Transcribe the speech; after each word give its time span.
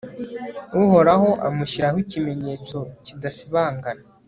uhoraho 0.83 1.29
amushyiraho 1.47 1.97
ikimenyetso 2.05 2.77
kidasibangana 3.05 4.03